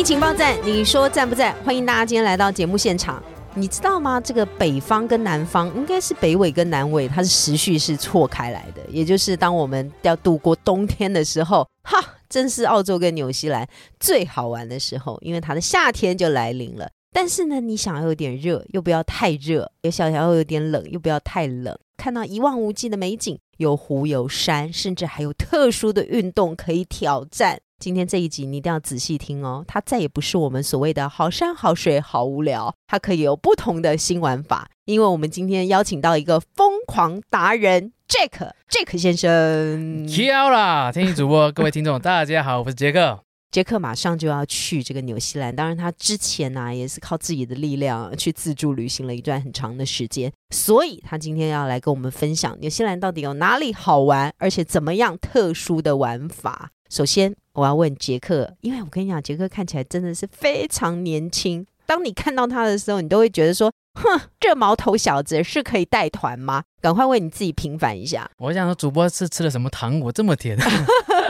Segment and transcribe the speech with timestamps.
[0.00, 1.52] 天意情报站，你说在不在？
[1.62, 3.22] 欢迎大家今天来到节目现场。
[3.54, 4.18] 你知道吗？
[4.18, 8.80] 这个北方跟南方应该是北纬跟南纬，它是时序是错开来的。
[8.88, 13.68] 也就是当我们要度过冬天的时候，哈，真是澳洲跟纽西兰
[13.98, 16.88] 最好玩的时候，因为它的夏天就来临了。
[17.12, 21.78] 但是呢，你想要有点热，又不要太热；也想要有点冷，又不要太冷。
[21.98, 27.60] 看到一望无际的美景，有湖有山，甚至还有特殊的运动可以挑战。
[27.78, 34.70] 今天这一集你一定要仔细听哦，它再也不是我们所谓的好山好水好无聊，它可以有不同的新玩法。
[34.86, 40.08] 因为我们今天邀请到一个疯狂达人 Jack，Jack 先生。
[40.08, 43.20] Hello 啦，天气主播，各位听众，大家好，我是杰克。
[43.50, 56.70] 杰克马上就要去这个纽西兰，当然他之前呢也是靠自己的力量去自助旅行了一段很长的时间，所以他今天要来跟我们分享纽西兰到底有哪里好玩，而且怎么样特殊的玩法。
[56.88, 66.62] 首先我要问杰克，因为我跟你讲，杰克看起来真的是非常年轻，当你看到他的时候，你都会觉得说，哼，这毛头小子是可以带团吗？
[66.80, 68.30] 赶快为你自己平反一下。
[68.38, 70.56] 我想说，主播是吃了什么糖果这么甜？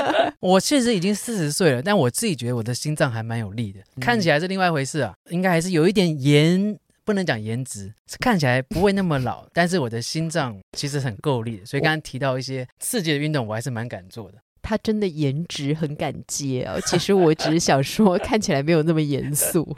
[0.41, 14.39] 我确实已经四十岁了，但我自己觉得我的心脏还蛮有力的，看起来是另外一回事啊，应该还是有一点颜，不能讲颜值，看起来不会那么老，但是我的心脏其实很够力的，所以刚刚提到一些刺激的运动，我还是蛮敢做的。
[14.62, 19.77] 他真的颜值很敢接哦，其实我只是想说， 看起来没有那么严肃。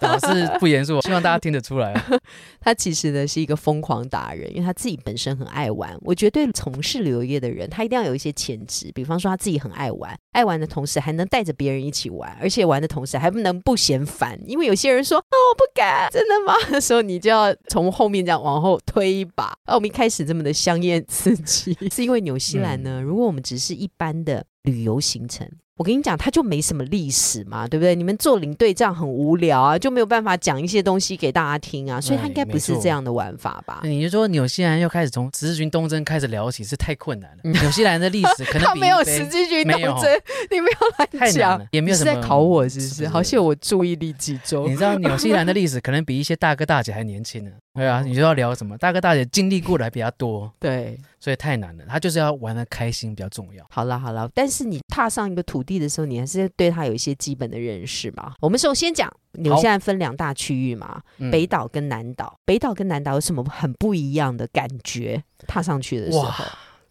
[0.00, 1.94] 老是不严肃，希望大家听得出来。
[2.60, 5.96] 他其实呢是一个疯狂达人，因为他自己本身很爱玩。
[6.02, 14.38] 我觉得从事旅游业的人，他一定要有一些潜质，比方说他自己很爱玩，爱玩的同时还能带着别人一起玩，而且玩的同时还不能不嫌烦。
[14.46, 16.54] 因为有些人说啊我不敢， 真的吗？
[16.70, 19.44] 的时候你就要从后面这样往后推一把。
[19.64, 25.48] 啊我们一开始这么的香艳刺激，是因为纽西兰呢，如果我们只是一般的旅游行程。
[25.78, 27.94] 我跟你讲，他就没什么历史嘛，对不对？
[27.94, 33.80] 你们做领队这样很无聊啊，就没有办法讲一些东西给大家听啊，所以他应该不是这样的玩法吧？
[33.84, 37.50] 你就说纽西兰又开始从十字军东征开始聊起，是太困难了。
[37.52, 43.06] 纽西兰的历史可能 他没有十字军东征，你没有乱讲，也没有什么在考我，是不是？
[43.06, 44.68] 好像我注意力集中。
[44.68, 47.52] 你知道纽西兰的历史可能比一些大哥大姐还年轻呢。
[47.74, 48.76] 对啊，你就要聊什么？
[48.78, 51.84] 大哥大姐经历过的还比较多， 对，所以太难了。
[51.88, 53.64] 他就是要玩的开心比较重要。
[53.70, 58.34] 好了好了，但是你踏上一个土地的时候，你还是对他有一些基本的认识嘛。
[58.40, 62.38] 我们首先讲，纽西兰分两大区域嘛，北岛跟南岛。
[62.44, 65.22] 北岛跟南岛有什么很不一样的感觉？
[65.46, 66.44] 踏上去的时候，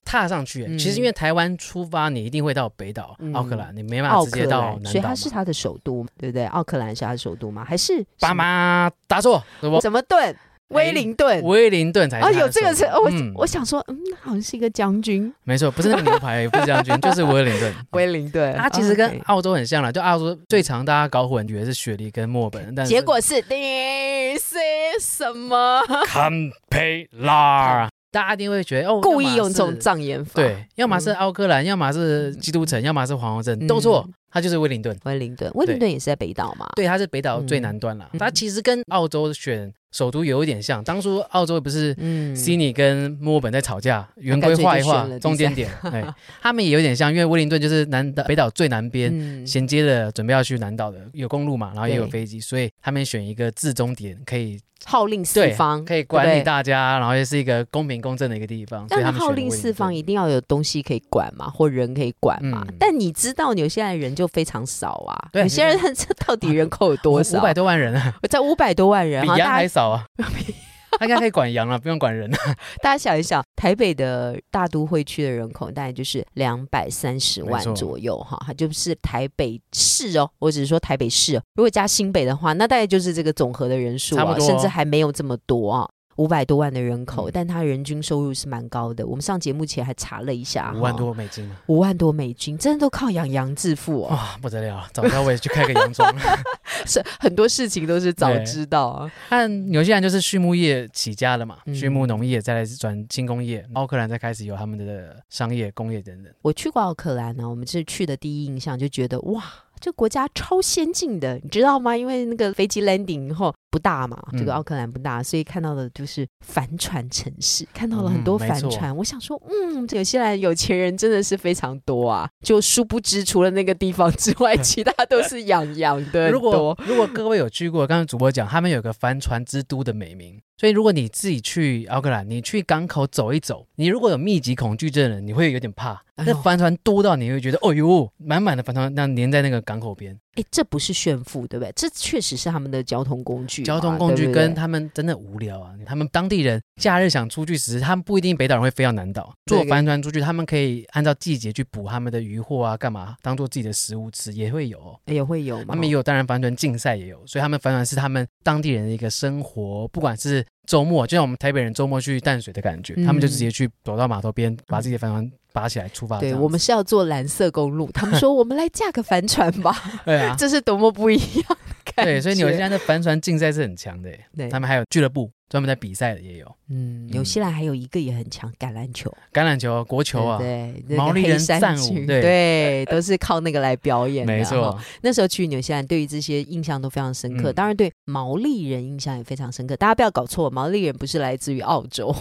[0.05, 6.45] 踏上去，其实因为台湾出发，你一定会到北岛奥克兰，你没办法直接到南岛，所以它是它的首都，对不对？
[6.45, 7.65] 奥克兰是它的首都吗？
[7.65, 9.43] 还是爸妈答错？
[9.81, 10.35] 怎么炖？
[10.69, 17.73] 威灵顿，威灵顿才啊，有这个是，我我想说，嗯，好像是一个将军，没错，不是那个牛排，也不是将军，就是威灵顿。
[17.91, 24.57] 威灵顿，它其实跟澳洲很像了，就澳洲最常大家搞混，以为是雪梨跟墨本，但结果是第是
[24.99, 25.81] 什么？
[26.05, 26.31] 堪
[26.69, 34.05] 培拉，大家一定会觉得哦，故意用这种障眼法，对，要么是奥克兰，要么是基督城，要么是皇后镇，都错。
[34.29, 36.67] 它就是威灵顿，威灵顿，威灵顿也是在北岛嘛？
[36.75, 38.07] 对，它是北岛最南端了。
[38.19, 40.83] 它其实跟澳洲选首都有一点像。
[40.83, 41.95] 当初澳洲不是
[42.35, 46.05] 悉尼跟墨尔本在吵架，圆规画一画中间点， 哎，
[46.39, 54.59] 他们也有点像，因为威灵顿就是南岛北岛最南边，衔接的准备要去南岛的，有公路嘛，然后也有飞机，所以他们选一个至终点可以。
[54.85, 58.85] 号令四方，可以管理大家，然后也是一个公平公正的一个地方。
[58.89, 62.65] 但是号令四方一定要有东西可以管嘛，或人可以管嘛。
[62.79, 65.29] 但你知道，有些人就非常少啊。
[65.33, 67.37] 有些人这到底人口有多少？
[67.37, 70.05] 五百多万人啊，在五百多万人，比羊还少啊。
[70.97, 72.29] 他应该可以管羊了，不用管人。
[72.81, 80.29] 大家想一想，台北的大都会区的人口大概就是两百三十万左右哈，它就是台北市哦。
[80.39, 85.87] 我只是说台北市，如果加新北的话，那大概就是这个总和的人数啊，甚至还没有这么多啊。
[86.17, 89.05] 五百多万的人口，但他人均收入是蛮高的。
[89.05, 94.09] 我们上节目前还查了一下，五万多美金五万多美金，真的都靠养羊致富哦！
[94.11, 94.87] 哇，不得了！
[94.93, 96.13] 早知道我也去开个羊庄。
[96.85, 99.11] 是很多事情都是早知道啊。
[99.29, 106.31] 但纽西兰就是畜牧业起家的嘛，畜牧农业再来转轻工业，奥克兰再开始有他们的商业、工业等等。
[106.41, 109.43] 我去过奥克兰呢，我们是去的第一印象就觉得哇。
[109.79, 111.95] 这个国家超先进的，你知道吗？
[111.95, 118.95] 因为那个飞机 landing 以后不大嘛，这个奥克兰不大，所以看到的就是帆船城市，看到了很多帆船。
[118.95, 122.29] 我想说，嗯，纽西兰有钱人真的是非常多啊。
[122.43, 126.31] 就殊不知，除了那个地方之外， 其他都是洋洋的。
[126.31, 130.41] 如果如果各位有去过，刚刚主播讲，他们有个帆船之都的美名。
[130.59, 136.01] 所以，如果你自己去奥克兰，你去港口走一走，你如果有密集恐惧症的，你会有点怕。
[136.15, 140.17] 那帆船多到你会觉得，哦呦，满满的帆船那连在那个港口边。
[140.37, 141.73] 哎，这不是炫富，对不对？
[141.75, 143.63] 这确实是他们的交通工具。
[143.63, 145.73] 交通工具跟他们真的无聊啊！
[145.83, 155.65] 他们当地人假日想出去时，他们不一定北岛人会飞到南岛坐帆船出去，他们可以按照季节去捕他们的渔获啊，干嘛当做自己的食物吃，也会有，也会有。
[155.65, 165.31] 他们也有，当然帆船竞赛也有，所以他们帆船是他们当地人的一个生活，不管是周末，就像我们台北人周末去淡水的感觉，他们就直接去走到码头边，把自己的帆船。
[165.53, 167.89] 拔起来出发，对我们是要坐蓝色公路。
[167.91, 169.75] 他们说我们来驾个帆船吧，
[170.05, 171.57] 对啊， 这是多么不一样。
[171.95, 175.31] 对，所以纽西兰的帆船竞赛是很强的，对，他们还有俱乐部。
[175.49, 184.33] 专门在比赛的也有，嗯，纽西兰还有一个也很强，橄榄球，橄榄球国球啊，对，毛利人战舞，对，都是靠那个来表演的。
[184.33, 189.75] 没错，那时候去纽西兰，对于这些印象都非常深刻，当然对毛利人印象也非常深刻。
[189.77, 192.13] 大家不要搞错，毛利人不是来自于澳洲，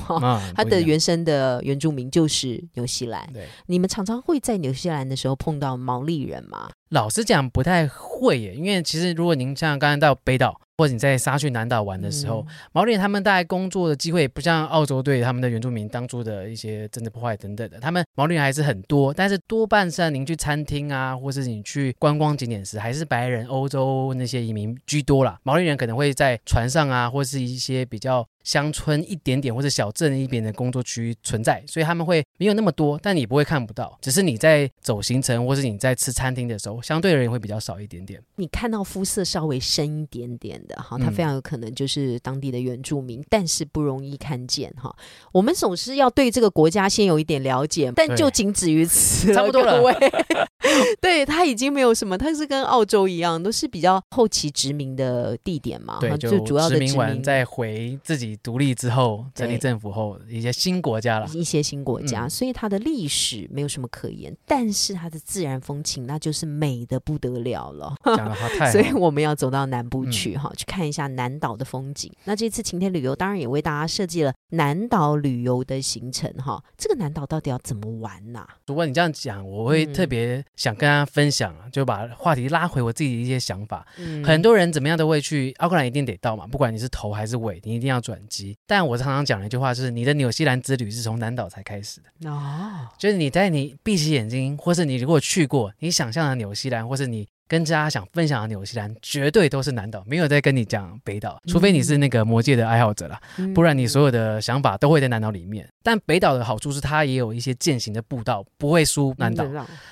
[0.54, 3.28] 他的原生的原住民就是纽西兰。
[3.32, 6.70] 对，你们常常会在纽西兰的时候碰到毛利人吗？
[6.90, 10.60] 老实讲，不太会耶，因为其实如果您像刚才到北岛。
[10.78, 25.38] 或者你在沙去南岛玩的时候，毛利人他们大概工作的机会不像澳洲对他们的原住民当初的一些政治破坏等等的，他们毛利人还是很多，但是多半是您去餐厅啊，或是你去观光景点时，还是白人、欧洲那些移民居多啦。
[25.42, 28.26] 毛利人可能会在船上啊，或是一些比较。
[28.46, 33.98] 乡村一点点或者小镇一点的工作区存在，所以他们会没有那么多，但你不会看不到。
[34.00, 38.22] 只是你在走行程或是你在吃餐厅的时候，相对而言会比较少一点点。
[38.36, 44.94] 你看到肤色稍微深一点点的哈，他非常有可能就是当地的原住民，但是不容易看见哈。
[45.32, 49.82] 我们总是要对这个国家先有一点了解，但就 仅止于此，差不多了。
[51.00, 58.35] 对他已经没有什么，他是跟澳洲一样，都是比较后期殖民的地点嘛，对，就主要的殖民完再回自己。
[58.42, 67.94] 独立之后，成立政府后，一些新国家了，一些新国家，所以它的历史没有什么可言，但是它的自然风情那就是美的不得了了。
[68.04, 72.12] 讲的好太， 所以我们要走到南部去哈，去看一下南岛的风景。
[72.24, 76.62] 那这次晴天旅游当然也为大家设计了南岛旅游的行程哈。
[76.76, 78.46] 这个南岛到底要怎么玩呢？
[78.66, 83.86] 如果你这样讲，我会特别想跟大家分享，就把话题拉回我自己的一些想法。
[84.24, 88.20] 很多人怎么样都会去奥克兰，一定得到嘛，不管你是头还是尾，你一定要转。
[88.66, 103.20] 但我常常讲的一句话就是：你的纽西兰之旅是从南岛才开始的哦，就是你在你闭起眼睛，或是你如果去过，你想象的纽西兰，或是你跟大家想分享的纽西兰，绝对都是南岛，没有在跟你讲北岛，除非你是那个魔界的爱好者啦，
[103.54, 105.68] 不然你所有的想法都会在南岛里面。
[105.82, 109.46] 但北岛的好处是它也有一些践行的步道，不会输南岛，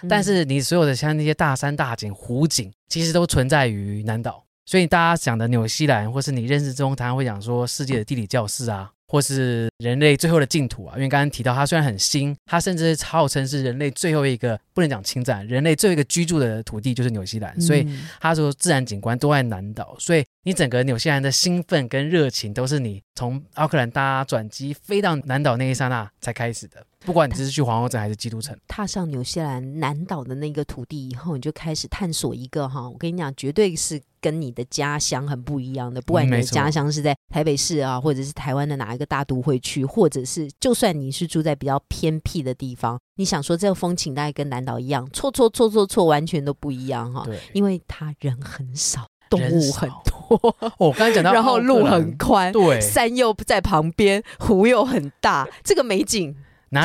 [0.09, 4.44] 但是你所有的像那些大山大景、湖景，其实都存在于南岛。
[4.67, 10.95] 所以大家讲的纽西兰，或是你认识中，常常会讲说世界的地理教室啊，或是人类最后的净土啊。
[10.97, 17.61] 因为刚刚提到它虽然很新，它甚至号称是人类最后一个不能讲侵占，人类最后一个居住的土地就是纽西兰。
[17.61, 17.87] 所以
[18.21, 26.85] 他说自然景观都在南岛，所以你整个纽西兰的兴奋跟热情，都是你从奥克兰搭转机飞到南岛那一刹那才开始的。
[27.05, 36.01] 不管你是去皇后镇还是基督城，踏上纽西兰南岛的那个土地以后，你就开始探索一个哈，我跟你讲，绝对是跟你的家乡很不一样的。
[36.01, 47.23] 不管你的家乡是在台北市啊，或者是台湾的哪一个大都会区，或者是就算你是住在比较偏僻的地方，你想说这个风情大概跟南岛一样，错错错错错，完全都不一样哈。
[47.27, 50.41] 对，因为它人很少，动物很多。
[50.79, 56.35] 我刚才讲到，然后路很宽，对，山又在旁边，湖又很大，这个美景。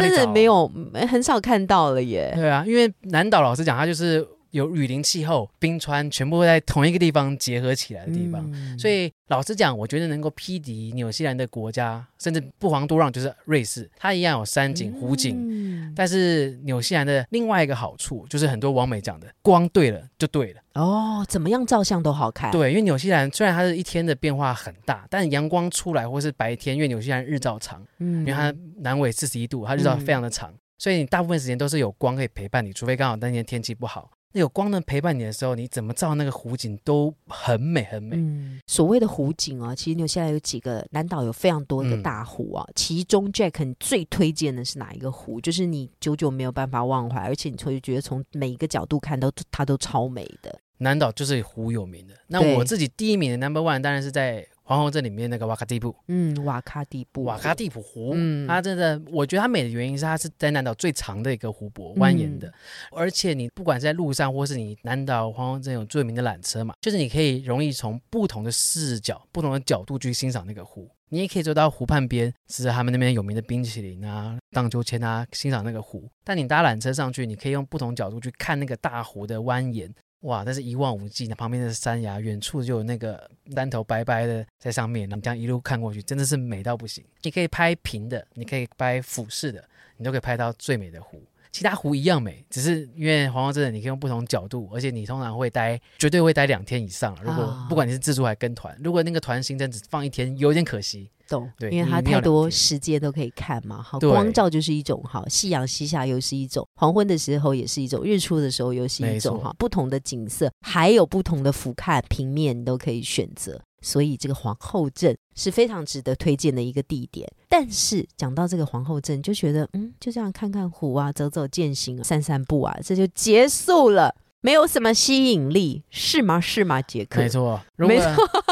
[0.01, 0.71] 真的没有，
[1.09, 2.31] 很少看到了耶。
[2.35, 9.11] 对啊，因为南岛老师讲，他就是有雨林气候，冰川全部在同一个地方结合起来的地方，所以。
[9.29, 15.93] 老实讲，我觉得能够匹敌纽西兰的国家，甚至不遑多让，就是瑞士，它一样有山景、湖景。
[15.95, 20.61] 但是纽西兰的另外一个好处，就是很多网美讲的，光对了就对了。
[20.73, 22.49] 哦，怎么样照相都好看。
[22.49, 34.09] 对，因为纽西兰虽然它是一天的变化很大，但阳光出来或是白天，因为纽西兰日照长，嗯，因为它南纬四十一度，它日照非常的长，所以你大部分时间都是有光可以陪伴你，除非刚好那天天气不好。
[34.31, 38.15] 那有光能陪伴你的时候，你怎么照那个湖景都很美很美。
[38.15, 45.41] 嗯，所谓的湖景啊，其实纽西兰有几个南岛有非常多的大湖啊，其中 Jack 最推荐的是哪一个湖？
[45.41, 50.59] 就是你久久没有办法忘怀，而且你会觉得从每一个角度看都它都超美的。
[50.77, 54.47] 南岛就是湖有名的，那我自己第一名的 Number One 当然是在。
[54.69, 62.53] 皇后镇里面那个瓦卡蒂普，嗯，瓦卡蒂普，瓦卡蒂普湖，嗯，它真的，我觉得它美的原因是它是在南岛最长的一个湖泊，蜿蜒的，
[62.91, 76.07] 而且你不管在路上或是你南岛皇后镇有著名的缆车嘛，就是你可以容易从不同的视角、不同的角度去欣赏那个湖，你也可以走到湖畔边，吃他们那边有名的冰淇淋啊、荡秋千啊，欣赏那个湖。
[76.23, 79.91] 但你搭缆车上去，你可以用不同角度去看那个大湖的蜿蜒。
[80.21, 87.03] 哇，那是一望无际，那旁边的山崖，远处就有那个单头白白的在上面，你这样一路看过去，真的是美到不行。
[87.21, 89.63] 你可以拍平的，你可以拍俯视的，
[89.95, 91.21] 你都可以拍到最美的湖。
[91.51, 97.15] 其他湖一样美，只是因为黄黄镇，你可以用不同角度，而且你通常会待，绝对会待两天以上。
[97.23, 101.09] 如果不管你是自助还是跟团，如果那个团行程只放一天，有点可惜。
[101.27, 103.81] 懂，对，因为它太多时间都可以看嘛。
[103.83, 113.61] 好，光照就是一种哈，夕阳西下又是一种，黄昏的时候也是一种，日出的时候又是一种哈，不同的景色，还有不同的俯瞰平面你都可以选择。
[113.81, 117.29] 所以这个皇后镇是非常值得推荐的一个地点。
[117.47, 124.15] 但是讲到这个皇后镇，就觉得嗯，就这样看看湖啊，走走践行，散散步啊，这就结束了。
[124.41, 126.39] 没有什么吸引力，是吗？
[126.39, 127.19] 是吗，杰克？
[127.19, 128.07] 没错，没错。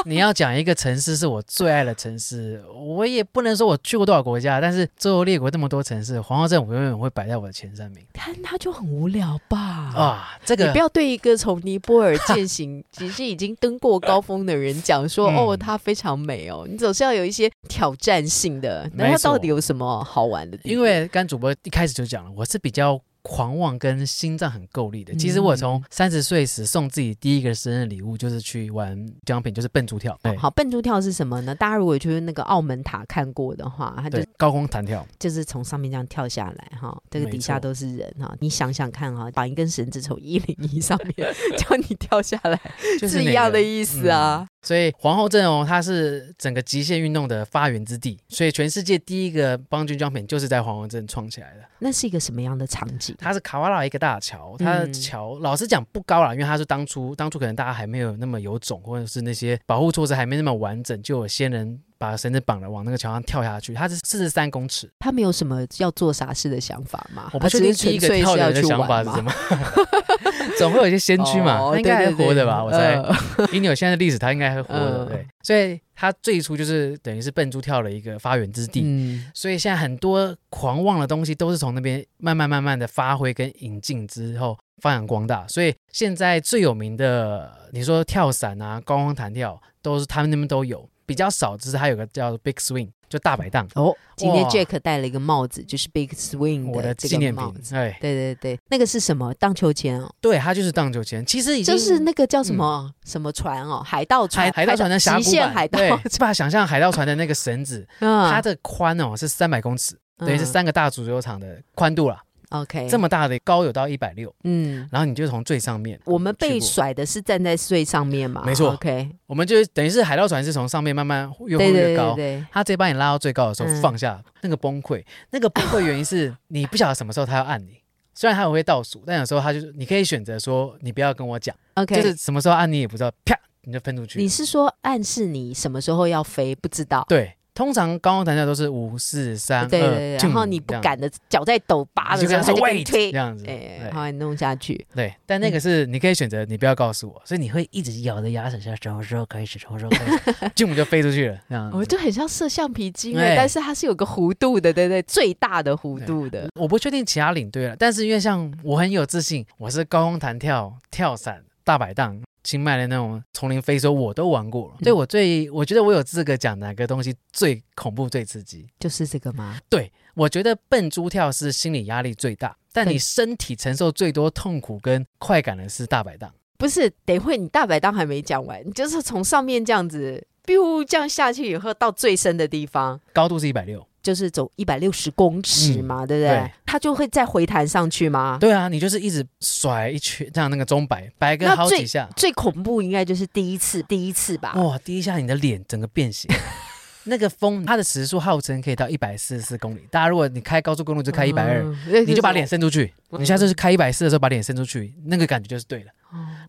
[0.06, 8.06] 你要讲一个城市是我最爱的城市，我也不能说我去过多少国家，但是周游列国这么多城市，黄后镇我永远会摆在我的前三名。
[8.14, 9.58] 看他就很无聊吧？
[9.96, 16.68] 啊，这个你不要对一个从尼泊尔践行，其实已经登过高峰的人讲说哦，它非常美哦。
[16.70, 18.90] 你总是要有一些挑战性的。
[18.94, 20.58] 那它到底有什么好玩的？
[20.64, 23.00] 因为刚主播一开始就讲了，我是比较。
[23.28, 25.14] 狂妄跟心脏很够力的。
[25.16, 30.18] 其实我从三十岁时送自己第一个生日礼物就是去玩奖品，就是笨猪跳。
[30.24, 31.54] 对好，笨猪跳是什么呢？
[31.54, 38.34] 大家如果去那个澳门塔看过的话，它就高空弹跳，就是从上面这样跳下来哈，这个底下都是人哈。
[38.40, 41.28] 你想想看哈，绑一根绳子从一零一上面
[41.60, 42.58] 叫你跳下来，
[43.02, 44.47] 是一样的意思啊。
[44.62, 51.62] 所以皇后镇哦，它是整个极限运动的发源之地，所以全世界第一个邦军装品就是在皇后镇创起来的。
[51.80, 53.16] 那是一个什么样的场景？
[53.18, 61.80] 它是卡瓦拉一个大桥，它的桥老实讲不高啦，因为它是当初当初可能大家还没有那么有种，或者是那些保护措施还没那么完整，就有先人。
[61.98, 63.74] 把绳子绑了，往那个桥上跳下去。
[63.74, 64.90] 他是四十三公尺。
[65.00, 67.30] 他没有什么要做傻事的想法吗？
[67.34, 69.32] 我不确定第一个跳人的想法是什么。
[70.58, 72.64] 总会有一些先驱嘛，他应该还活的吧？
[72.64, 72.96] 我猜，
[73.54, 75.06] 以你有现在的历史，他应该还活的。
[75.06, 78.82] 对，所以他最初就是等于是笨猪跳的一个发源之地。
[78.84, 85.46] 嗯，所以现在很多狂妄的东西都是从那边慢慢慢慢的发挥跟引进之后发扬光大。
[85.48, 90.90] 所以现在最有名的，你说跳伞啊、高空弹跳，都是他们那边都有。
[91.08, 93.96] 比较少，只是它有个叫 Big Swing，就大摆档哦。
[94.18, 97.54] 今天 Jack 戴了一个帽子，就是 Big Swing 的纪念品。
[97.72, 99.34] 对对对对，那个是什么？
[99.36, 100.14] 荡秋千哦。
[100.20, 101.26] 对，它就是荡秋千。
[101.26, 104.52] 其实已经就是那个叫什么什么船哦，海盗船。
[104.52, 105.80] 海盗船的极限海盗。
[105.80, 112.20] 对，是把想象海盗船的那个绳子，它的宽哦是三百公尺，等于是三个大足球场的宽度了。
[112.50, 118.42] OK，这么大的高有到一百六，嗯，然后你就从最上面，我们被甩的是站在最上面嘛？
[118.46, 127.82] 没错，OK，我们就等于是海盗船是从上面慢慢越飞越高，对，他直接把你拉到最高的时候放下，那个崩溃，那个崩溃原因是 你不晓得什么时候他要按你，
[128.16, 134.20] 虽然他也会倒数，但有时候他就是你可以选择说你不要跟我讲，OK，就是什么时候按你也不知道，啪你就喷出去。
[134.20, 136.56] 你是说暗示你什么时候要飞？
[136.56, 137.34] 不知道，对。
[137.58, 144.86] 通常高空弹跳都是五四三二，对对对，然后你不敢的，脚在抖，拔的，就跟他说推这样子，哎，然后你弄下去。
[144.94, 151.72] 对，但那个是你可以选择，你不要告诉我，所以你会一直咬着牙齿说什么时候开始，什么时候开始， 就我们就飞出去了，这样。
[151.74, 156.48] 我就很像射橡皮筋，但是它是有个弧度的，对对，最大的弧度的。
[156.54, 162.22] 我不确定其他领队了，但是因为像我很有自信，我是高空弹跳、跳伞、大摆档。
[162.48, 169.60] 清迈的那种丛林飞舟我都玩过了，所以我最我觉得我有资格讲哪个东西最恐怖最刺激，就是这个吗？
[169.68, 176.34] 对，我觉得笨猪跳是心理压力最大，但你身体承受最多痛苦跟快感的是大摆档。
[176.58, 183.86] 不是，等会你大摆档还没讲完，你就是从上面这样子，biu 这样下去以后到最深的地方，高度是一百六。
[184.08, 186.50] 就是走一百六十公尺嘛，对不对？
[186.66, 188.38] 它就会再回弹上去吗？
[188.40, 192.08] 对啊，你就是一直甩一圈，这样那个钟摆摆个好几下。
[192.16, 194.54] 最恐怖应该就是第一次，第一次吧。
[194.54, 196.32] 哇，第一下你的脸整个变形，
[197.04, 199.82] 那个风它的时速号称可以到一百四十四公里。
[199.92, 201.66] 大家如果你开高速公路就开一百二，
[202.06, 202.94] 你就把脸伸出去。
[203.10, 205.92] 你下次是开一百四的时候把脸伸出去，那个感觉就是对了。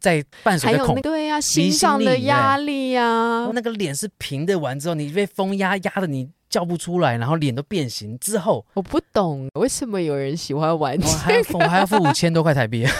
[0.00, 6.30] 在伴随着恐对呀，心上的压力呀，那个脸是平的，完之后你被风压压的你。
[6.48, 11.06] 叫不出来，然后脸都变形之后，我不懂为什么有人喜欢玩这
[11.52, 12.86] 个，我还要付五千多块台币。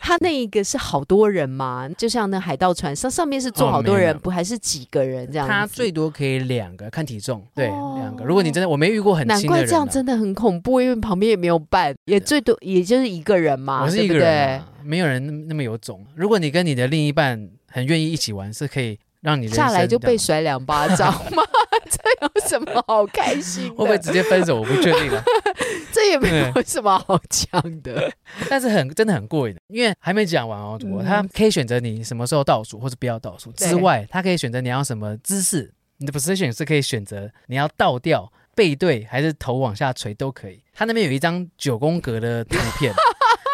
[0.00, 5.46] 他那一个是好多人嘛，就像那海盗船上上面是坐好多人，不还是几个人这样？
[5.48, 8.24] 他最多可以两个，看体重，对，两个。
[8.24, 16.04] 如果你真的我没遇过很难怪这样真的很恐怖，因为旁边也没有伴，也最多也就是一个人嘛，我是一个人，没有人那么有种。
[16.14, 18.98] 如果你跟你的另一半很愿意一起玩，是可以。
[19.22, 21.42] 让你下来就被甩两巴掌吗？
[21.88, 23.68] 这有什么好开心？
[23.70, 24.56] 会不会直接分手？
[24.60, 25.22] 我不确定了。
[25.92, 28.12] 这也没有什么好讲的，
[28.50, 30.78] 但是很真的很过瘾，因为还没讲完哦。
[30.90, 35.72] 我他可以选择你什么时候倒数或者不要倒数之外，他可以选择你要什么姿势。
[35.98, 40.60] 你的 position 是可以选择你要倒吊、背对还是头往下垂都可以。
[40.72, 42.92] 他那边有一张九宫格的图片。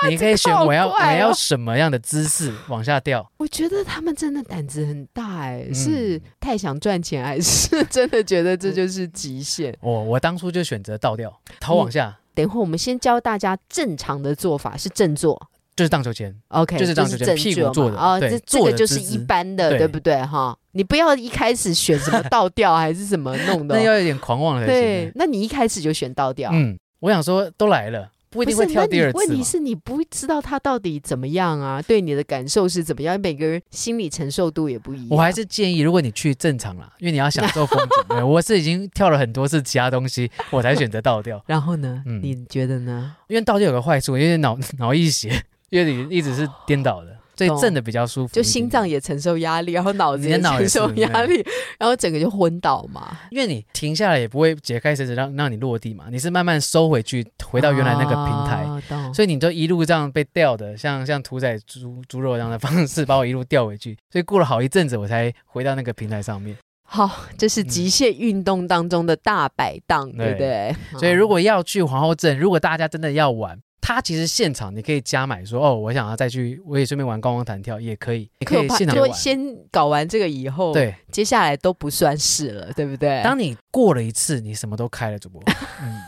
[0.08, 3.28] 你可以选我要我要什么样的姿势往下掉？
[3.38, 9.74] 我觉得他们真的胆子很大哎，是太想赚钱，还是 真的觉得这就是极限？
[9.80, 12.16] 我我当初就选择倒掉，头往下。
[12.34, 15.36] 等会我们先教大家正常的做法是正坐，
[15.74, 16.32] 就是荡秋千。
[16.48, 18.20] OK，就是荡秋千，屁股坐的啊。
[18.20, 20.24] 这这个就是一般的，对不对？
[20.24, 24.64] 哈，你不要一开始选什么 倒吊还是什么弄的，那要有点狂妄了。
[24.64, 26.50] 对，那你一开始就选倒吊。
[26.52, 28.08] 嗯，我想说都来了。
[28.30, 29.18] 不一定会跳第二次。
[29.18, 31.80] 问题是你不知道他到底怎么样啊？
[31.82, 33.18] 对你的感受是怎么样？
[33.20, 35.06] 每个人心理承受度也不一样。
[35.10, 38.26] 我还是建议，如果你去正常了，因为你要享受风景。
[38.26, 41.42] 我是已经跳了很多次其他东西，我才选择倒吊。
[41.46, 42.02] 然后呢？
[42.22, 43.16] 你觉得呢？
[43.28, 47.17] 因为倒吊有个坏处，因为脑脑溢血，因为你一直是颠倒的。
[47.46, 51.44] 所以震的比较舒服，就心脏也承受压力，然后脑子也承受压力，
[51.78, 53.16] 然后整个就昏倒嘛。
[53.30, 58.66] 因为你停下来也不会解开绳子让让你落地嘛，你是慢慢收回去，回到原来那个平台。
[59.14, 63.96] 所以你就一路这样被吊的，像像屠宰猪猪肉这样的方式把我一路吊回去。
[64.10, 66.56] 所以过了好一阵子，我才回到那个平台上面。
[66.82, 70.74] 好，这是极限运动当中的大摆荡，对不对？
[70.98, 73.58] 所以如果要去皇后镇，如果大家真的要玩。
[73.80, 79.12] 他其实现场你可以加买，说哦，我想要再去，我也顺便玩高光弹跳，也可以，你可以现场玩。
[79.12, 79.38] 先
[79.70, 83.22] 搞完这个以后，对，接下来都不算是了，对不对？
[83.22, 85.42] 当你过了一次，你什么都开了，主播。
[85.80, 86.02] 嗯，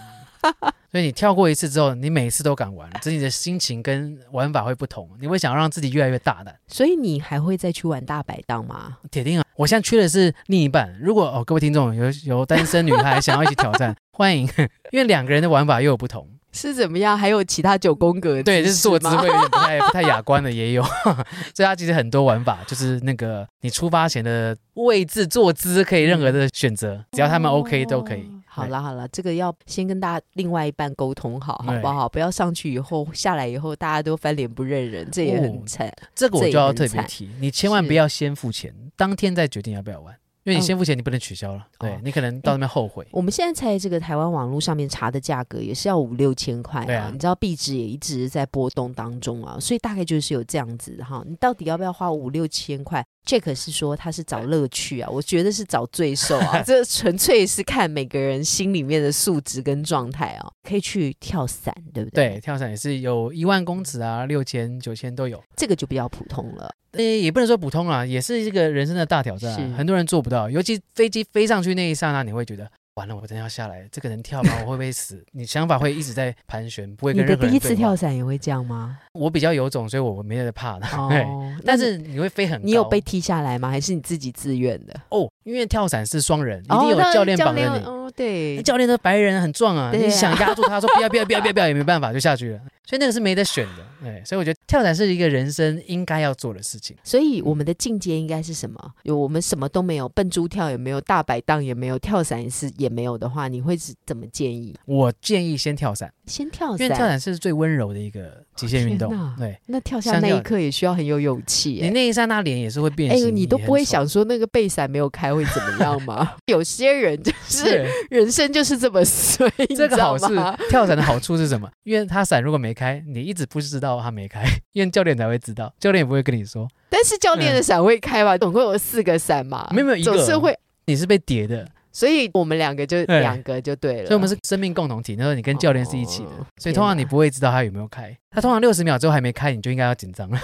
[0.90, 6.54] 所以你跳过一次之后，你每一次都敢玩，自己的心情跟玩法会不同，你会想要让自己越来越大胆。
[6.66, 8.98] 所以你还会再去玩大摆档吗？
[9.10, 9.44] 铁定啊！
[9.56, 10.98] 我现在缺的是另一半。
[11.00, 14.46] 如果哦，各位听众有有单身女孩想要一起挑战， 欢迎，
[14.90, 16.28] 因为两个人的玩法又有不同。
[16.52, 17.16] 是怎么样？
[17.16, 18.42] 还有其他九宫格？
[18.42, 20.82] 对，就是坐姿会有点不太 不太雅观的也有，
[21.54, 28.28] 所以它其实很多玩法，就是那个你出发前的位置坐姿可以任何的选择，只要他们 OK 都可以。
[28.52, 32.08] 好了好了，这个要先跟大家另外一半沟通好，好不好？
[32.08, 35.90] 不要上去以后下来以后大家都翻脸不认人，这也很惨。
[36.16, 40.12] 这个我就要特别提，你千万不要先付钱，当天再决定要不要玩。
[40.44, 41.66] 因为你先付钱，你不能取消了。
[41.78, 43.06] 对你可能到那边后悔。
[43.12, 47.10] 我们现在在这个台湾网络上面查的价格也是要五六千块啊。
[47.12, 51.22] 你知道币值也一直在波动当中啊，所以大概就是有这样子哈。
[51.26, 60.50] 你到底要不要花五六千块？Jack 是说他是找乐趣啊，我觉得是找罪受啊， 这纯粹是看每个人心里面的素质跟状态啊。
[60.62, 62.28] 可以去跳伞，对不对？
[62.30, 66.70] 对，跳伞也是有一万公尺啊，六千、九千都有，这个就比较普通了。
[66.92, 70.50] 呃，也不能说普通啊，也是一个人生的大挑战，很多人做不到。
[70.50, 72.70] 尤其飞机飞上去那一刹那，你会觉得。
[73.00, 74.52] 完了，我真的要下来，这个人跳吗？
[74.60, 75.24] 我会不会死？
[75.32, 77.50] 你想法会一直在盘旋，不会跟任何人。
[77.52, 78.98] 你的第一次跳伞也会这样吗？
[79.12, 80.86] 我比较有种，所以我没在怕的。
[80.88, 82.64] 哦， 但是你会飞很高。
[82.64, 83.70] 你有被踢下来吗？
[83.70, 84.94] 还是你自己自愿的？
[85.08, 87.84] 哦，因为跳伞是双人，一定有教练绑着你。
[87.86, 92.60] 哦，对，教练的白人很壮啊，你想压住他说不要不要不要不要不要也没办法，就下去了。
[92.90, 93.86] 所以那个是没得选的。
[94.02, 96.96] 对，所以我觉得跳伞是一个人生应该要做的事情。
[97.04, 98.92] 所以我们的境界应该是什么？
[99.04, 103.60] 有我们什么都没有，笨猪跳也没有，大摆荡也没有，跳伞也是也没有的话，你。
[103.60, 104.74] 会是怎么建议？
[104.86, 109.14] 我建议先跳伞，先跳伞，因为跳伞是最温柔的一个极限运动。
[109.36, 111.78] 对，那跳下那一刻也需要很有勇气。
[111.82, 116.36] 你那一刹那脸也是会变形，你都不会想说那个背伞没有开会怎么样吗？
[116.48, 119.46] 有些人就是人生就是这么衰。
[119.76, 120.26] 这个好事，
[120.70, 121.70] 跳伞的好处是什么？
[121.84, 126.68] 因为他伞如果没开，你一直不知道他没开， 因为教练才会知道，教练也不会跟你说。
[126.88, 128.36] 但是教练的伞会开吧？
[128.38, 129.68] 总共有四个伞嘛？
[129.72, 130.56] 没有没有，总是会。
[130.86, 131.68] 你是被叠的。
[131.92, 135.16] 所以我们两个就两个就对了，所以我们是生命共同体。
[135.16, 138.16] 那时候你跟教练是一起的，所以通常你不会知道他有没有开。
[138.30, 140.38] 他通常六十秒之后还没开，你就应该要紧张了。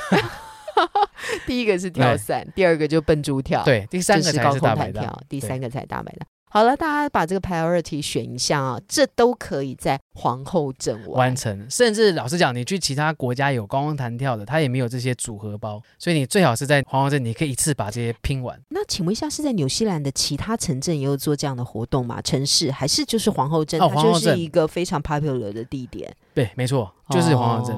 [1.47, 6.27] 第一个是跳伞，第二个就笨猪跳，对，第三个才是大白跳，第三个才大白跳。
[6.49, 11.69] 好了，大家把这个 priority 选一下啊，这都可以在皇后镇完成。
[11.69, 18.59] 甚至老实讲，你去其他国家有高空弹跳的，它也没有这些组合包，所以你最好是在皇后镇，你可以一次把这些拼完。
[18.71, 22.23] 那请问一下，是在纽西兰的其他城镇也有做这样的活动吗？
[22.23, 23.79] 城市还是就是皇后镇？
[23.79, 26.15] 它就是一个非常 popular 的地点。
[26.33, 27.77] 对，没错，就是皇后镇。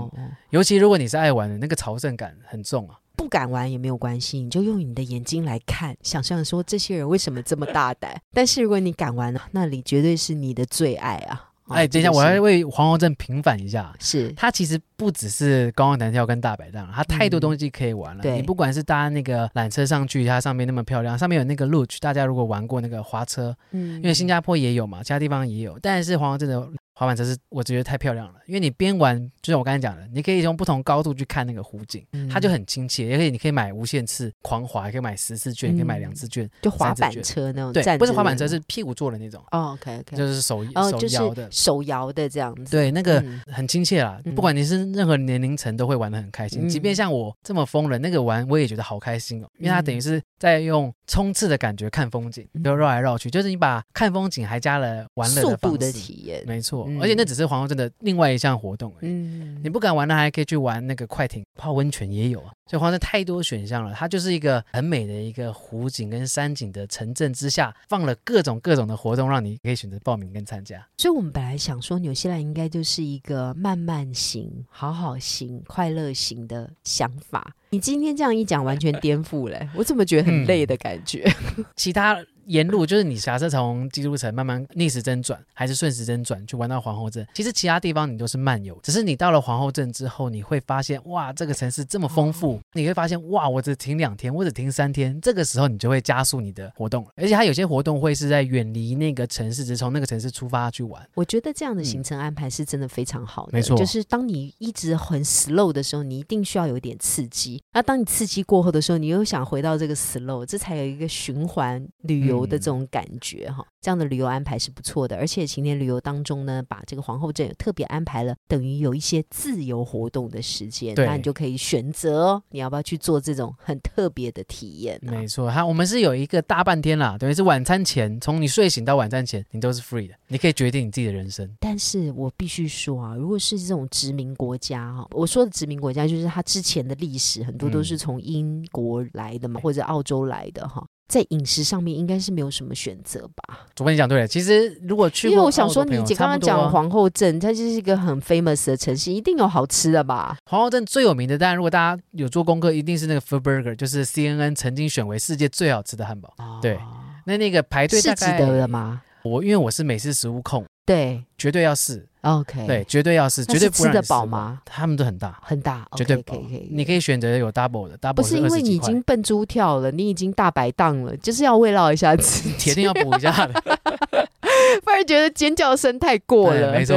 [0.50, 2.96] 尤其如果你是爱玩的，那个朝圣感很重啊。
[3.18, 8.18] 不敢玩也没有关系，你就用你的眼睛来看，想象说这些人为什么这么大胆。
[8.32, 11.50] 但是如果你敢玩，那里绝对是你的最爱啊！
[11.66, 13.92] 哎，等一下，我要为皇后镇平反一下。
[13.98, 18.24] 是，它其实不只是高空弹跳跟大摆档，它太多东西可以玩了。
[18.34, 26.66] 你不管是搭那个缆车上去，它上面那么漂亮，上面有那个 c 大家如果玩过那个滑车，嗯，因为新加坡也有嘛，其他地方也有，但是皇后镇的。
[26.98, 33.06] 滑板车是我觉得太漂亮了，因为你边玩，就像我刚才讲的，你可以从不同高度去看那个湖景，它就很亲切。
[33.06, 37.72] 也可以，你可以买无限次狂滑，可以买十次券，可以买两次券，就滑板车那种。
[37.72, 39.40] 对，不是滑板车，是屁股坐的那种。
[39.52, 42.72] 哦，OK OK，就是手手摇的，手摇的这样子。
[42.72, 44.20] 对，那个很亲切啦。
[44.34, 46.68] 不管你是任何年龄层，都会玩的很开心。
[46.68, 56.44] 即便像我这么疯人，那个玩我也觉得好开心哦，因为它等于是在用冲刺的感觉看风景，就绕来绕去，就是你把看风景还加了玩乐的体验。
[56.46, 57.58] 没错，而且那只是黄。
[57.68, 62.52] 真的，另外一项活动，嗯，你不敢玩的，还可以去玩那个快艇泡温泉，也有啊。
[62.66, 70.86] 所以黄镇太多选项了，它就是一个很美的一个湖景跟山景的城镇之下，放了各种各种的活动，让你可以选择报名跟参加。
[70.96, 77.54] 所以我们本来想说，纽西兰应该就是一个慢慢行、好好行、快乐行的想法。
[77.70, 81.30] 你今天这样一讲，完全颠覆了，我怎么觉得很累的感觉？
[81.76, 82.18] 其他。
[82.48, 87.26] 沿路 就是你假设从基督城慢慢逆时针转，还是顺时针转，去玩到皇后镇。
[87.34, 92.58] 其实其他地方你都是漫游，只是你到了皇后镇之后，你会发现哇，这个城市这么丰富。
[92.72, 97.10] 你会发现哇，我只停两天，我只停三天，这个时候你就会加速你的活动了。
[97.16, 101.06] 而且它有些活动会是在远离那个城市，只从那个城市出发去玩。
[101.14, 103.52] 我觉得这样的行程安排是真的非常好的。
[103.52, 107.62] 没错，就是当你一直很 slow 的时候，你一定需要有点刺激。
[107.72, 113.06] 那当你刺激过后的时候，你又想回到这个 slow，这才有一个循环旅游的这种感。
[113.20, 125.00] 觉哈，这样的旅游安排是不错的，而且晴天旅游当中呢，把这个皇后镇特别安排了，等于有一些自由活动的时间，那你就可以选择你要不要去做这种很特别的体验。
[125.02, 131.50] 没错，哈，我们是有一个大半天啦，等于是晚餐前，从你睡醒到晚餐前，你都是 free 的，你可以决定你自己的人生。
[131.58, 140.86] 但是我必须说啊，如果是这种殖民国家哈，我说的殖民国家就是它之前的历史很多都是从英国来的嘛，或者澳洲来的哈。
[141.08, 143.66] 在饮食上面应该是没有什么选择吧。
[143.74, 150.36] 主播你讲对了，其实如果去，因为我想说，你姐刚刚讲皇后镇，它就是一个很 famous 的城市，一定有好吃的吧？
[150.44, 156.32] 皇后镇最有名的，当然如果大家有做功课，一定是那个 Food Burger，就是 CNN 曾经选为世界最好吃的汉堡。
[156.60, 156.78] 对，
[157.24, 159.00] 那那个排队是值得的吗？
[159.24, 162.02] 我因为我是美式食物控，对，绝对要试。
[162.22, 164.62] OK，对，绝对要试，绝对不吃得饱吗？
[164.64, 166.66] 他们都很大，很大，绝对可以可以。
[166.72, 173.46] 你可以选择有 double 的，double 不是因为你已经笨猪跳了，你已经大白档了，就是要慰劳一下自己，铁定要补一下。
[173.46, 173.62] 的，
[174.84, 176.96] 不然觉得尖叫声太过了，没错。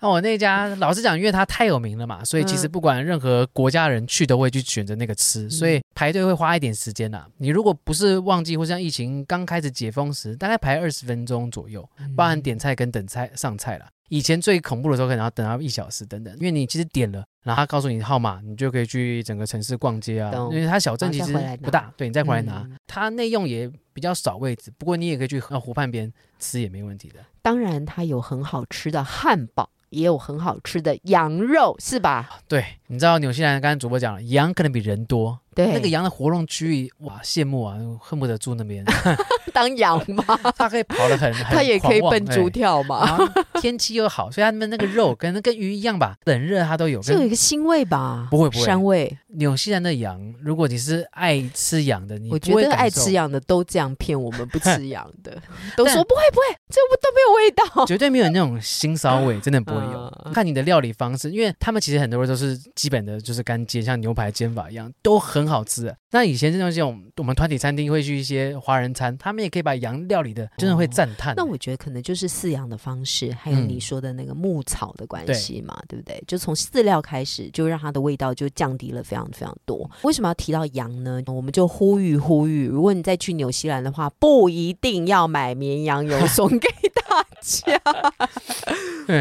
[0.00, 7.26] 那我那家老实讲，因为它太有名了嘛，所以其实不管任何国家人去都会去选择那个吃，所以排队会花一点时间呐。
[7.38, 13.86] 你如果不是旺季或像疫情刚开始解封时，大概排二十分钟左右，包含点菜跟等菜上菜了。
[14.10, 20.32] 以前最恐怖的时候，可能要等到一小时等等，因为你其实点了，然后他告诉你号码，你就可以去整个城市逛街啊。
[20.50, 27.20] 因为它小镇其实不大，对你再回来拿，它内用也比较少位置，不过你也可以去湖畔边吃也没问题的。
[27.40, 29.70] 当然，它有很好吃的汉堡。
[29.90, 32.28] 也有很好吃的羊肉，是吧？
[32.48, 38.84] 对，你知道纽西兰刚才主播讲了，羊可能比人多，对，那个羊的活动区域，哇，羡慕啊，恨不得住那边
[39.52, 40.24] 当羊吗？
[40.58, 43.18] 它可以跑得很，它也可以蹦猪跳嘛。
[43.60, 48.28] 天气又好，所以他们那个肉跟跟鱼一样吧，冷热它都有，就有一个腥味吧？
[48.30, 49.18] 不会不会，膻味。
[49.36, 55.32] 纽西兰的羊，如果你是爱吃羊的，你我觉得爱吃羊的都这样骗我们不吃羊的，
[55.76, 60.32] 都说不会不会，这不都没有味道，绝对没有那种腥骚味，真的不会有。
[60.32, 65.94] 看你的料理方式，因为他们其实很多人都是基本的就是干煎，像牛排煎法一样，都很很好吃。
[66.14, 71.34] 那以前这种这种我们团体餐厅会去一些华人餐，他们也可以把羊料理的，真的会赞叹。
[71.36, 76.22] 那我觉得可能就是饲养的方式，还有你说的那个牧草的关系嘛，对不对？
[76.24, 79.90] 就从饲料开始，就让它的味道就降低了非常非常多。
[80.02, 81.20] 为什么要提到羊呢？
[81.26, 87.24] 我们就呼吁呼吁，如果你再去纽西兰的话，不一定要买绵羊油送给大。
[87.44, 87.78] 家。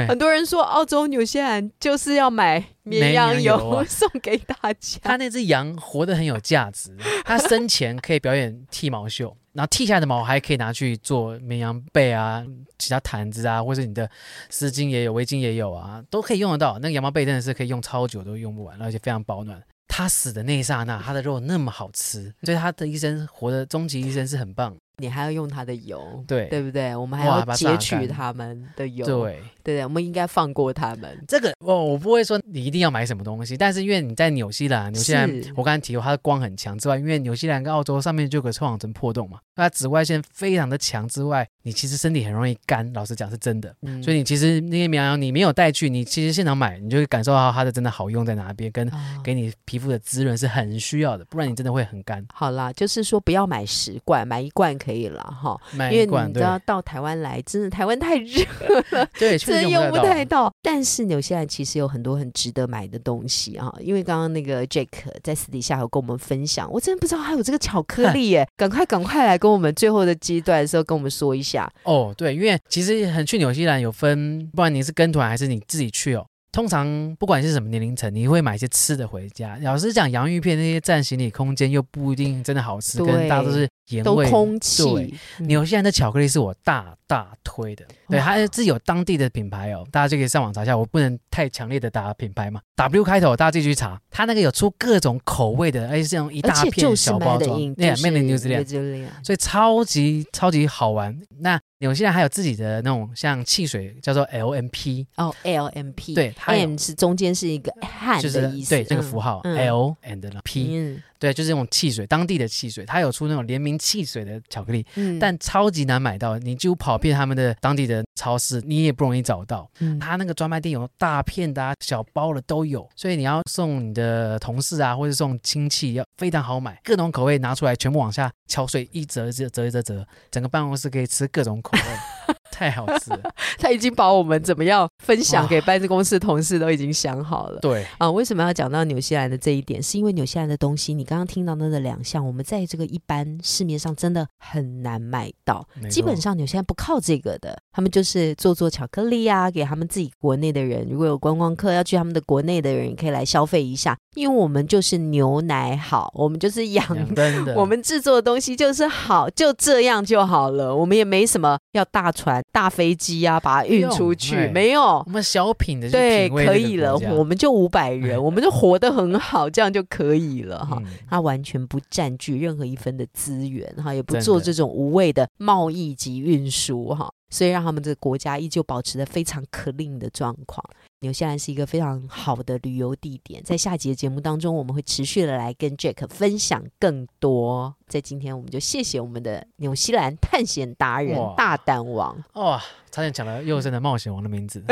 [0.08, 5.00] 很多人说澳洲、纽西兰就是要买绵羊油送给大家。
[5.04, 6.83] 他那只羊活得很有价值，
[7.24, 12.44] 他生前可以表演剃毛秀，然后剃下来的毛还可以拿去做绵羊被啊、
[12.80, 14.10] 其他毯子啊，或者你的
[14.50, 16.80] 丝巾也有、围巾也有啊，都可以用得到。
[16.80, 19.62] 那个羊毛被真的是可以用超久都用不完，而且非常保暖。
[19.88, 24.76] 他死的那一刹那，他的肉那么好吃，所以他的一生活的终极一生是很棒。
[24.98, 26.96] 你还要用它的油，对对不对？
[26.96, 29.16] 我们还要截取他们的油，对
[29.64, 31.24] 对对，我们应该放过他们。
[31.28, 42.92] 这个哦我不会说你一定要买什么东西，但是因为你在纽西兰，纽西兰我刚才提过它的光很强之外，因为纽西兰跟澳洲上面就有个臭氧层破洞嘛，它紫外线非常的强之外，你其实身体很容易干。
[42.94, 48.90] 老实讲是真的，所以你其实那些绵羊你没有带去，你其实现场买，你就会感受到它的真的好用在哪边，跟
[49.24, 52.24] 给你皮肤的滋润是很需要的，不然你真的会很干。
[52.34, 55.60] 好啦，就是说不要买十罐，买一罐可以了哈。
[55.92, 58.44] 因为你知道到台湾来，真的台湾太热
[58.92, 60.52] 了， 对，真的用不太到。
[60.62, 64.88] 但是纽西兰其实有很多很值得买的东西啊，因为刚刚那个 Jack
[65.24, 68.48] 在私底下有跟我们分享，我真的不知道还有这个巧克力耶！
[68.58, 72.14] 赶快赶快来跟我们最后的阶段的时候跟我们说一下哦。
[72.18, 76.26] 对，因为其实很去纽西兰有分，不管你是跟团还是你自己去哦。
[76.54, 79.58] 通常不管是什么年龄层，你会买一些吃的回家。
[79.64, 84.24] 老实讲，洋芋片那些占行李空间又不一定真的好吃，跟大家都是盐味。
[84.26, 85.16] 都空气。
[85.40, 90.78] 纽西兰的巧克力是我大大推的，对，它是有当地的品牌哦，大家就可以上网查一下。
[90.78, 94.00] 我不能太强烈的打品牌嘛，W 开头，大家自己去查。
[94.12, 101.20] 它那个有出各种口味的，而且是用一大片小包装，对，Made in New Zealand，所以超级超级好玩。
[101.40, 114.86] 那纽西兰还有自己的那种像汽水，叫做 LMP 哦，LMP 对，M 是中间是一个汉的意思，对这个符号 L and P，对，就是那种汽水，当地的汽水，它有出那种联名汽水的巧克力，
[115.22, 119.72] 但超级难买到，你就跑遍他们的当地的超市，你也不容易找到。
[120.02, 131.78] 他那个专卖店有大片的、啊小包的都有，所以你要送你的同事啊，或者送亲戚，要非常好买，各种口味拿出来，全部往下敲碎，一折折折一折折，整个办公室可以吃各种口。
[132.64, 133.20] 太好吃了，
[133.60, 137.60] 他已经把我们怎么样分享给办公室同事都已经想好了。
[137.60, 139.84] 对啊，为什么要讲到纽西兰的这一点？
[139.84, 145.68] 是因为纽西兰的东西，你刚刚听到那个两项，我们在这个一般市面上真的很难买到。
[145.90, 150.88] 基本上纽西兰不靠这个的，他们就是做做巧克力啊，给他们自己国内的人。
[150.90, 153.98] 如果有观光客要去他们的国内的人，可以来消费一下。
[154.16, 160.74] 因为我们就是牛奶好，我们就是养的， 我们制作的东西就是好，就这样就好了。
[160.76, 165.04] 我们也没什么要大船、大飞机啊，把它运出去，没有。
[165.06, 166.96] 我们小品的对，可以了。
[166.96, 170.82] 我们就五百人， 我们就活得很好，这样就可以了哈。
[171.10, 177.12] 它完全不占据任何一分的资源哈，也不做这种无谓的贸易及运输哈。
[177.34, 180.64] 所以让他们这个国家依旧保持着非常可令的状况。
[181.00, 183.44] 纽西兰是一个非常好的旅游地点。
[183.44, 187.74] 在下集的节目当中，我们会持续的来跟 Jack 分享更多。
[187.88, 192.24] 在今天，我们就谢谢我们的纽西兰探险达人大胆王。
[192.36, 194.64] 哇，差点讲了又生的冒险王的名字。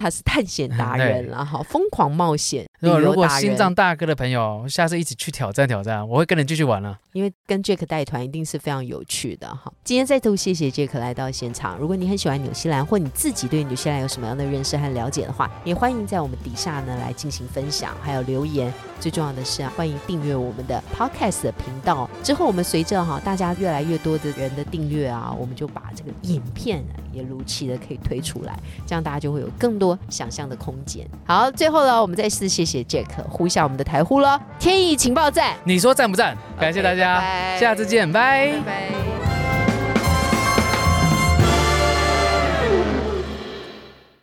[0.00, 2.68] 他是探险达人了 哈，疯狂冒险。
[2.78, 7.00] 如果心脏大哥的朋友，下次一起去挑战挑战，我会跟你继续玩了。
[7.14, 9.72] 因为跟 Jack 带团一定是非常有趣的哈。
[9.84, 11.78] 今天再度谢谢 Jack 来到现场。
[11.78, 18.72] 如果你很喜欢纽西兰，或你自己对纽西兰有什么样的认识和了解的话，也欢迎在我们底下呢来进行分享，还有留言。
[18.98, 22.10] 最重要的是啊，欢迎订阅我们的 Podcast 频道。
[22.24, 31.06] 之后我们随着哈大家越来越多的人的订阅啊，我们就把这个影片也如期的可以推出来，这样大家就会有更多想象的空间。
[31.26, 36.36] 好，最后呢，我们再次谢谢 Jack 呼一下我们的台呼了，天意情报站，你说赞不赞？
[36.58, 37.03] 感谢大家，
[37.58, 39.33] 下次见，拜拜。